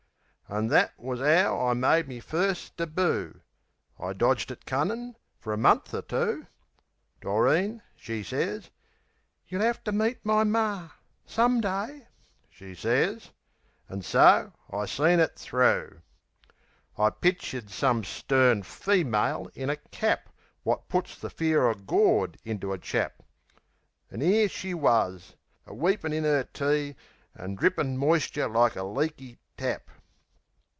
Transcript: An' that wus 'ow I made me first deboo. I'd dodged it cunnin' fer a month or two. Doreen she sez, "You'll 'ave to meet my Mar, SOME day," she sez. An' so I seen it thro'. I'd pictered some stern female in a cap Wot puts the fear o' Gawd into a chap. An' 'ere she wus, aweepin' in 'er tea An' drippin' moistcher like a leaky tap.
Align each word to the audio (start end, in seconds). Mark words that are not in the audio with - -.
An' 0.53 0.67
that 0.67 0.91
wus 0.97 1.21
'ow 1.21 1.67
I 1.69 1.73
made 1.73 2.09
me 2.09 2.19
first 2.19 2.75
deboo. 2.75 3.39
I'd 3.97 4.17
dodged 4.17 4.51
it 4.51 4.65
cunnin' 4.65 5.15
fer 5.39 5.53
a 5.53 5.57
month 5.57 5.93
or 5.93 6.01
two. 6.01 6.45
Doreen 7.21 7.81
she 7.95 8.21
sez, 8.21 8.69
"You'll 9.47 9.63
'ave 9.63 9.79
to 9.85 9.93
meet 9.93 10.25
my 10.25 10.43
Mar, 10.43 10.91
SOME 11.25 11.61
day," 11.61 12.09
she 12.49 12.75
sez. 12.75 13.31
An' 13.87 14.01
so 14.01 14.51
I 14.69 14.87
seen 14.87 15.21
it 15.21 15.39
thro'. 15.39 16.01
I'd 16.97 17.21
pictered 17.21 17.69
some 17.69 18.03
stern 18.03 18.63
female 18.63 19.49
in 19.55 19.69
a 19.69 19.77
cap 19.77 20.27
Wot 20.65 20.89
puts 20.89 21.17
the 21.17 21.29
fear 21.29 21.65
o' 21.69 21.73
Gawd 21.75 22.37
into 22.43 22.73
a 22.73 22.77
chap. 22.77 23.23
An' 24.11 24.21
'ere 24.21 24.49
she 24.49 24.73
wus, 24.73 25.37
aweepin' 25.65 26.11
in 26.11 26.25
'er 26.25 26.43
tea 26.43 26.97
An' 27.35 27.55
drippin' 27.55 27.97
moistcher 27.97 28.49
like 28.49 28.75
a 28.75 28.83
leaky 28.83 29.37
tap. 29.55 29.89